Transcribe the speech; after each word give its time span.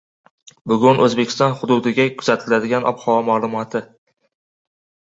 Bugun 0.71 1.01
O‘zbekiston 1.07 1.53
hududiga 1.59 2.09
kuzatiladigan 2.23 2.89
ob-havo 2.95 3.21
malumoti 3.31 3.85